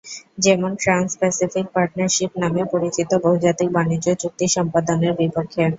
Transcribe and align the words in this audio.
যেমন 0.37 0.71
Trans 0.79 1.11
Pacific 1.19 1.65
Partnership 1.73 2.31
নামে 2.41 2.61
পরিচিত 2.73 3.09
বহুজাতিক 3.23 3.69
বাণিজ্য 3.71 4.07
চুক্তি 4.21 4.45
সম্পাদনের 4.55 5.13
বিপক্ষে। 5.19 5.63